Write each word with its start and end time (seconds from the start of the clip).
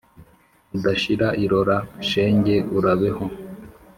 Mudashira 0.69 1.27
irora, 1.43 1.77
shenge 2.09 2.55
urabeho 2.77 3.25